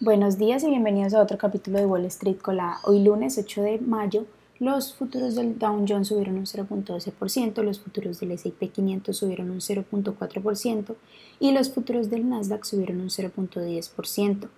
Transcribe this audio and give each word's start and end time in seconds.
Buenos 0.00 0.38
días 0.38 0.62
y 0.62 0.68
bienvenidos 0.68 1.12
a 1.12 1.20
otro 1.20 1.38
capítulo 1.38 1.80
de 1.80 1.84
Wall 1.84 2.04
Street 2.04 2.36
Colada. 2.40 2.78
Hoy 2.84 3.02
lunes 3.02 3.36
8 3.36 3.62
de 3.62 3.78
mayo, 3.80 4.26
los 4.60 4.94
futuros 4.94 5.34
del 5.34 5.58
Dow 5.58 5.84
Jones 5.88 6.06
subieron 6.06 6.38
un 6.38 6.46
0.12%, 6.46 7.64
los 7.64 7.80
futuros 7.80 8.20
del 8.20 8.30
S&P 8.30 8.68
500 8.68 9.16
subieron 9.16 9.50
un 9.50 9.58
0.4% 9.58 10.94
y 11.40 11.50
los 11.50 11.72
futuros 11.72 12.10
del 12.10 12.28
Nasdaq 12.28 12.64
subieron 12.64 13.00
un 13.00 13.08
0.10%, 13.08 14.48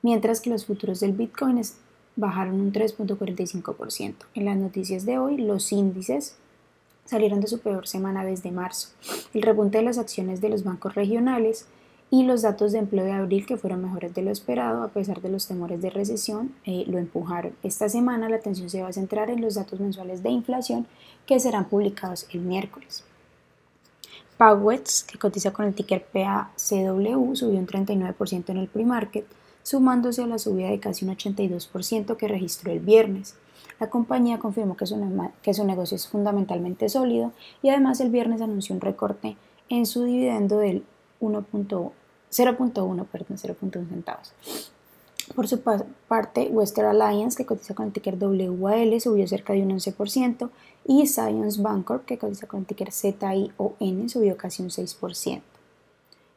mientras 0.00 0.40
que 0.40 0.48
los 0.48 0.64
futuros 0.64 1.00
del 1.00 1.12
Bitcoin 1.12 1.60
bajaron 2.16 2.58
un 2.58 2.72
3.45%. 2.72 4.14
En 4.32 4.46
las 4.46 4.56
noticias 4.56 5.04
de 5.04 5.18
hoy, 5.18 5.36
los 5.36 5.72
índices 5.72 6.36
salieron 7.04 7.42
de 7.42 7.48
su 7.48 7.58
peor 7.58 7.86
semana 7.86 8.24
desde 8.24 8.50
marzo. 8.50 8.88
El 9.34 9.42
repunte 9.42 9.76
de 9.76 9.84
las 9.84 9.98
acciones 9.98 10.40
de 10.40 10.48
los 10.48 10.64
bancos 10.64 10.94
regionales 10.94 11.66
y 12.10 12.22
los 12.22 12.42
datos 12.42 12.72
de 12.72 12.78
empleo 12.78 13.04
de 13.04 13.12
abril, 13.12 13.46
que 13.46 13.56
fueron 13.56 13.82
mejores 13.82 14.14
de 14.14 14.22
lo 14.22 14.30
esperado 14.30 14.82
a 14.82 14.88
pesar 14.88 15.20
de 15.20 15.28
los 15.28 15.48
temores 15.48 15.82
de 15.82 15.90
recesión, 15.90 16.54
eh, 16.64 16.84
lo 16.86 16.98
empujaron. 16.98 17.52
Esta 17.62 17.88
semana 17.88 18.28
la 18.28 18.36
atención 18.36 18.70
se 18.70 18.82
va 18.82 18.88
a 18.88 18.92
centrar 18.92 19.28
en 19.30 19.40
los 19.40 19.54
datos 19.54 19.80
mensuales 19.80 20.22
de 20.22 20.30
inflación 20.30 20.86
que 21.26 21.40
serán 21.40 21.64
publicados 21.64 22.26
el 22.32 22.40
miércoles. 22.40 23.04
Powets, 24.38 25.02
que 25.02 25.18
cotiza 25.18 25.52
con 25.52 25.64
el 25.64 25.74
ticker 25.74 26.04
PACW, 26.04 27.34
subió 27.34 27.58
un 27.58 27.66
39% 27.66 28.50
en 28.50 28.58
el 28.58 28.68
pre-market, 28.68 29.26
sumándose 29.62 30.22
a 30.22 30.26
la 30.26 30.38
subida 30.38 30.70
de 30.70 30.78
casi 30.78 31.04
un 31.04 31.16
82% 31.16 32.16
que 32.16 32.28
registró 32.28 32.70
el 32.70 32.80
viernes. 32.80 33.34
La 33.80 33.90
compañía 33.90 34.38
confirmó 34.38 34.76
que 34.76 34.86
su, 34.86 34.96
que 35.42 35.54
su 35.54 35.64
negocio 35.64 35.96
es 35.96 36.06
fundamentalmente 36.06 36.88
sólido 36.88 37.32
y 37.62 37.70
además 37.70 38.00
el 38.00 38.10
viernes 38.10 38.40
anunció 38.40 38.74
un 38.74 38.80
recorte 38.80 39.36
en 39.68 39.86
su 39.86 40.04
dividendo 40.04 40.58
del 40.58 40.84
0.1 41.20 43.06
perdón, 43.06 43.38
0.1 43.38 43.88
centavos. 43.88 44.32
Por 45.34 45.48
su 45.48 45.60
parte, 45.60 46.48
Western 46.52 47.02
Alliance, 47.02 47.36
que 47.36 47.44
cotiza 47.44 47.74
con 47.74 47.86
el 47.86 47.92
ticker 47.92 48.16
WAL, 48.16 49.00
subió 49.00 49.26
cerca 49.26 49.54
de 49.54 49.62
un 49.62 49.70
11%, 49.70 50.50
y 50.86 51.06
Science 51.06 51.60
Bancorp, 51.60 52.04
que 52.04 52.16
cotiza 52.16 52.46
con 52.46 52.60
el 52.60 52.66
ticker 52.66 52.92
ZION, 52.92 54.08
subió 54.08 54.36
casi 54.36 54.62
un 54.62 54.70
6%. 54.70 55.40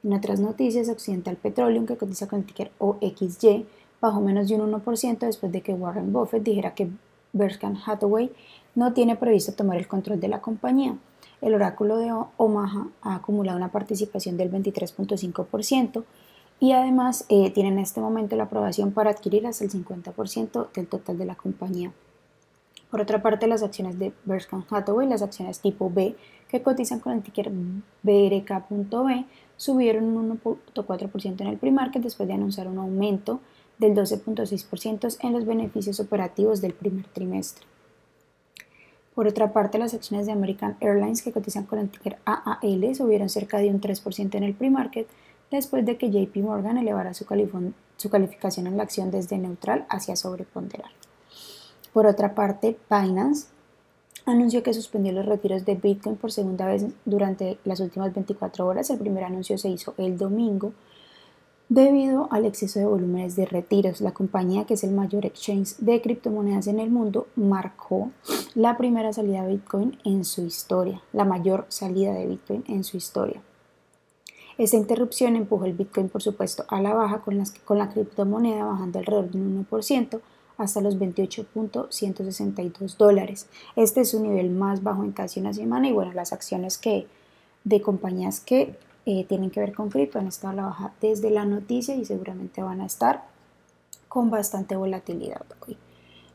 En 0.01 0.13
otras 0.13 0.39
noticias, 0.39 0.89
Occidental 0.89 1.35
Petroleum, 1.35 1.85
que 1.85 1.97
cotiza 1.97 2.27
con 2.27 2.39
el 2.39 2.45
ticker 2.45 2.71
OXY, 2.79 3.65
bajó 4.01 4.21
menos 4.21 4.47
de 4.47 4.55
un 4.55 4.71
1% 4.71 5.19
después 5.19 5.51
de 5.51 5.61
que 5.61 5.73
Warren 5.73 6.11
Buffett 6.11 6.43
dijera 6.43 6.73
que 6.73 6.89
Berkshire 7.33 7.75
Hathaway 7.85 8.31
no 8.75 8.93
tiene 8.93 9.15
previsto 9.17 9.51
tomar 9.51 9.77
el 9.77 9.87
control 9.87 10.19
de 10.19 10.29
la 10.29 10.41
compañía. 10.41 10.97
El 11.41 11.53
oráculo 11.53 11.97
de 11.97 12.11
Omaha 12.37 12.87
ha 13.01 13.15
acumulado 13.15 13.57
una 13.57 13.71
participación 13.71 14.37
del 14.37 14.51
23.5% 14.51 16.03
y 16.59 16.73
además 16.73 17.25
eh, 17.29 17.51
tiene 17.51 17.69
en 17.69 17.79
este 17.79 18.01
momento 18.01 18.35
la 18.35 18.43
aprobación 18.43 18.91
para 18.91 19.11
adquirir 19.11 19.47
hasta 19.47 19.63
el 19.63 19.71
50% 19.71 20.71
del 20.73 20.87
total 20.87 21.17
de 21.17 21.25
la 21.25 21.35
compañía. 21.35 21.93
Por 22.91 23.01
otra 23.01 23.21
parte, 23.21 23.47
las 23.47 23.63
acciones 23.63 23.99
de 23.99 24.11
Berkshire 24.25 24.63
Hathaway, 24.69 25.07
las 25.07 25.21
acciones 25.21 25.59
tipo 25.59 25.91
B, 25.91 26.15
que 26.49 26.63
cotizan 26.63 26.99
con 26.99 27.13
el 27.13 27.21
ticker 27.21 27.51
BRK.B, 28.01 29.25
subieron 29.55 30.05
un 30.05 30.39
1.4% 30.41 31.41
en 31.41 31.47
el 31.47 31.57
pre-market 31.57 32.01
después 32.01 32.27
de 32.27 32.33
anunciar 32.33 32.67
un 32.67 32.79
aumento 32.79 33.41
del 33.77 33.93
12.6% 33.93 35.17
en 35.21 35.33
los 35.33 35.45
beneficios 35.45 35.99
operativos 35.99 36.61
del 36.61 36.73
primer 36.73 37.05
trimestre. 37.07 37.68
Por 39.19 39.27
otra 39.27 39.51
parte, 39.51 39.77
las 39.77 39.93
acciones 39.93 40.27
de 40.27 40.31
American 40.31 40.77
Airlines 40.79 41.21
que 41.21 41.33
cotizan 41.33 41.65
con 41.65 41.77
el 41.77 41.89
ticker 41.89 42.19
AAL 42.23 42.95
subieron 42.95 43.27
cerca 43.27 43.57
de 43.57 43.67
un 43.67 43.81
3% 43.81 44.35
en 44.35 44.43
el 44.43 44.53
pre-market 44.53 45.09
después 45.51 45.85
de 45.85 45.97
que 45.97 46.09
JP 46.09 46.37
Morgan 46.37 46.77
elevara 46.77 47.13
su, 47.13 47.25
calificación 47.25 48.67
en 48.67 48.77
la 48.77 48.83
acción 48.83 49.11
desde 49.11 49.37
neutral 49.37 49.85
hacia 49.89 50.15
sobreponderar. 50.15 50.91
Por 51.91 52.05
otra 52.05 52.33
parte, 52.33 52.77
Binance 52.89 53.47
anunció 54.25 54.63
que 54.63 54.73
suspendió 54.73 55.11
los 55.11 55.25
retiros 55.25 55.65
de 55.65 55.75
Bitcoin 55.75 56.15
por 56.15 56.31
segunda 56.31 56.65
vez 56.67 56.85
durante 57.03 57.57
las 57.65 57.81
últimas 57.81 58.13
24 58.13 58.65
horas. 58.65 58.89
El 58.89 58.99
primer 58.99 59.25
anuncio 59.25 59.57
se 59.57 59.67
hizo 59.67 59.95
el 59.97 60.17
domingo 60.17 60.71
Debido 61.69 62.27
al 62.31 62.45
exceso 62.45 62.79
de 62.79 62.87
volúmenes 62.87 63.35
de 63.35 63.45
retiros, 63.45 64.01
la 64.01 64.11
compañía, 64.11 64.65
que 64.65 64.73
es 64.73 64.83
el 64.83 64.89
mayor 64.89 65.27
exchange 65.27 65.77
de 65.77 66.01
criptomonedas 66.01 66.65
en 66.65 66.79
el 66.79 66.89
mundo, 66.89 67.27
marcó 67.35 68.09
la 68.55 68.75
primera 68.75 69.13
salida 69.13 69.43
de 69.43 69.53
Bitcoin 69.53 69.95
en 70.03 70.25
su 70.25 70.41
historia, 70.41 71.03
la 71.13 71.25
mayor 71.25 71.67
salida 71.69 72.11
de 72.13 72.25
Bitcoin 72.25 72.63
en 72.67 72.83
su 72.83 72.97
historia. 72.97 73.43
Esta 74.57 74.77
interrupción 74.77 75.35
empujó 75.35 75.65
el 75.65 75.73
Bitcoin, 75.73 76.09
por 76.09 76.23
supuesto, 76.23 76.65
a 76.69 76.81
la 76.81 76.95
baja, 76.95 77.21
con, 77.21 77.37
la 77.37 77.89
criptomoneda 77.89 78.65
bajando 78.65 78.97
alrededor 78.97 79.29
de 79.29 79.37
un 79.37 79.67
1% 79.69 80.21
hasta 80.57 80.81
los 80.81 80.97
28.162 80.97 82.97
dólares. 82.97 83.45
Este 83.75 84.01
es 84.01 84.09
su 84.09 84.23
nivel 84.23 84.49
más 84.49 84.81
bajo 84.81 85.03
en 85.03 85.11
casi 85.11 85.39
una 85.39 85.53
semana 85.53 85.87
y 85.87 85.91
bueno, 85.91 86.13
las 86.13 86.33
acciones 86.33 86.79
que, 86.79 87.05
de 87.63 87.79
compañías 87.79 88.39
que 88.39 88.75
eh, 89.09 89.25
tienen 89.27 89.49
que 89.49 89.59
ver 89.59 89.73
con 89.73 89.89
cripto, 89.89 90.19
han 90.19 90.27
estado 90.27 90.53
a 90.53 90.55
la 90.55 90.65
baja 90.65 90.93
desde 91.01 91.31
la 91.31 91.43
noticia 91.43 91.95
y 91.95 92.05
seguramente 92.05 92.61
van 92.61 92.79
a 92.79 92.85
estar 92.85 93.23
con 94.07 94.29
bastante 94.29 94.75
volatilidad. 94.75 95.41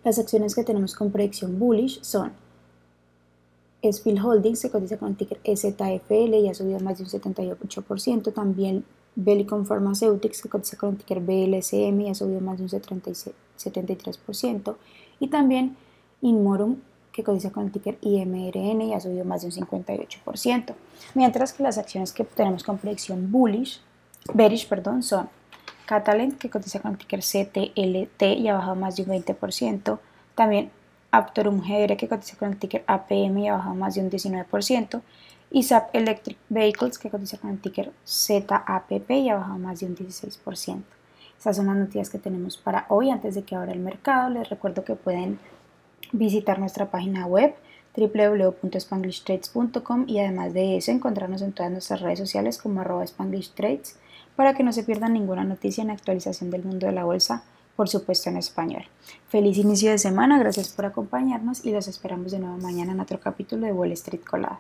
Las 0.03 0.19
acciones 0.19 0.57
que 0.57 0.65
tenemos 0.65 0.97
con 0.97 1.13
predicción 1.13 1.61
bullish 1.61 2.03
son 2.03 2.33
Spill 3.93 4.21
Holdings, 4.21 4.59
se 4.59 4.73
cotiza 4.73 4.99
con 4.99 5.11
el 5.11 5.17
ticker 5.17 5.39
STFL 5.45 6.35
y 6.35 6.49
ha 6.49 6.55
subido 6.55 6.81
más 6.81 6.99
de 6.99 7.05
un 7.05 7.11
78%. 7.11 8.33
También 8.33 8.85
Bellicon 9.15 9.67
Pharmaceutics, 9.67 10.43
que 10.43 10.49
cotiza 10.49 10.77
con 10.77 10.91
el 10.91 10.97
ticker 10.97 11.21
BLCM 11.21 12.01
y 12.01 12.11
ha 12.11 12.15
subido 12.17 12.41
más 12.41 12.59
de 12.59 12.65
un 12.65 12.71
73%. 12.71 14.75
Y 15.21 15.29
también 15.29 15.77
Inmorum, 16.23 16.79
que 17.15 17.23
cotiza 17.23 17.51
con 17.51 17.65
el 17.65 17.71
ticker 17.71 17.97
IMRN 18.01 18.83
y 18.83 18.93
ha 18.93 19.01
subido 19.01 19.25
más 19.25 19.43
de 19.43 19.47
un 19.47 19.53
58%, 19.53 20.75
mientras 21.15 21.53
que 21.53 21.63
las 21.63 21.79
acciones 21.79 22.13
que 22.13 22.25
tenemos 22.25 22.65
con 22.65 22.77
predicción 22.77 23.31
bullish, 23.31 23.81
bearish 24.35 24.69
perdón, 24.69 25.03
son 25.03 25.29
Catalent, 25.87 26.39
que 26.39 26.51
cotiza 26.51 26.81
con 26.81 26.93
el 26.93 26.99
ticker 26.99 27.21
CTLT 27.21 28.23
y 28.39 28.49
ha 28.49 28.55
bajado 28.55 28.75
más 28.75 28.97
de 28.97 29.05
un 29.05 29.11
20%, 29.11 29.99
también 30.35 30.71
Aptorum 31.13 31.61
GR, 31.61 31.97
que 31.97 32.09
cotiza 32.09 32.37
con 32.37 32.51
el 32.51 32.59
ticker 32.59 32.83
APM 32.87 33.39
y 33.39 33.49
ha 33.49 33.55
bajado 33.55 33.75
más 33.77 33.95
de 33.95 34.01
un 34.01 34.11
19%, 34.11 35.01
y 35.53 35.63
SAP 35.63 35.95
Electric 35.95 36.37
Vehicles, 36.49 36.99
que 36.99 37.11
cotiza 37.11 37.39
con 37.39 37.51
el 37.51 37.61
ticker 37.61 37.93
ZAPP 38.05 39.11
y 39.11 39.29
ha 39.29 39.37
bajado 39.37 39.59
más 39.59 39.79
de 39.79 39.87
un 39.87 39.97
16%. 39.97 40.83
Estas 41.39 41.57
son 41.57 41.67
las 41.67 41.77
noticias 41.77 42.11
que 42.11 42.19
tenemos 42.19 42.57
para 42.57 42.87
hoy. 42.89 43.11
Antes 43.11 43.37
de 43.37 43.43
que 43.43 43.55
abra 43.55 43.73
el 43.73 43.79
mercado, 43.79 44.31
les 44.31 44.49
recuerdo 44.49 44.83
que 44.83 44.97
pueden 44.97 45.39
visitar 46.13 46.59
nuestra 46.59 46.91
página 46.91 47.27
web 47.27 47.55
www.spanglishtrades.com 47.97 50.05
y 50.09 50.19
además 50.19 50.53
de 50.53 50.77
eso 50.77 50.91
encontrarnos 50.91 51.43
en 51.43 51.53
todas 51.53 51.71
nuestras 51.71 52.01
redes 52.01 52.19
sociales 52.19 52.59
como 52.59 52.81
arroba 52.81 53.07
spanglishtrades 53.07 53.97
para 54.37 54.55
que 54.55 54.65
no 54.65 54.73
se 54.73 54.83
pierdan 54.83 55.13
ninguna 55.13 55.45
noticia 55.45 55.83
en 55.83 55.91
actualización 55.91 56.51
del 56.51 56.65
mundo 56.65 56.87
de 56.87 56.93
la 56.93 57.05
bolsa, 57.05 57.45
por 57.77 57.89
supuesto 57.89 58.31
en 58.31 58.37
español. 58.37 58.85
Feliz 59.29 59.59
inicio 59.59 59.91
de 59.91 59.99
semana, 59.99 60.39
gracias 60.39 60.71
por 60.71 60.87
acompañarnos 60.87 61.65
y 61.65 61.71
los 61.71 61.87
esperamos 61.87 62.33
de 62.33 62.41
nuevo 62.41 62.57
mañana 62.59 62.93
en 62.93 63.01
otro 63.01 63.21
capítulo 63.21 63.67
de 63.67 63.73
Wall 63.73 63.93
Street 63.93 64.23
Colada. 64.29 64.59